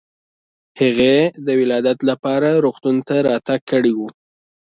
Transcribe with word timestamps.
هغې 0.79 1.17
د 1.45 1.47
ولادت 1.61 1.99
لپاره 2.09 2.49
روغتون 2.65 2.95
ته 3.07 3.15
راتګ 3.29 3.61
کړی 3.71 3.93
و. 3.97 3.99